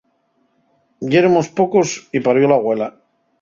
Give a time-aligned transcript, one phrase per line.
[1.11, 2.87] Yéremos pocos y parió la güela.